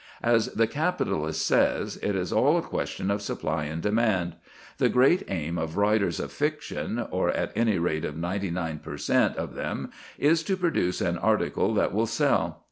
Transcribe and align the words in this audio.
As 0.23 0.47
the 0.55 0.65
capitalist 0.65 1.45
says, 1.45 1.97
it 1.97 2.15
is 2.15 2.33
all 2.33 2.57
a 2.57 2.63
question 2.63 3.11
of 3.11 3.21
supply 3.21 3.65
and 3.65 3.83
demand. 3.83 4.33
The 4.79 4.89
great 4.89 5.21
aim 5.27 5.59
of 5.59 5.77
writers 5.77 6.19
of 6.19 6.31
fiction, 6.31 7.05
or 7.11 7.29
at 7.29 7.51
any 7.55 7.77
rate 7.77 8.03
of 8.03 8.17
ninety 8.17 8.49
nine 8.49 8.79
per 8.79 8.97
cent. 8.97 9.35
of 9.37 9.53
them, 9.53 9.91
is 10.17 10.41
to 10.45 10.57
produce 10.57 11.01
an 11.01 11.19
article 11.19 11.75
that 11.75 11.93
will 11.93 12.07
sell. 12.07 12.59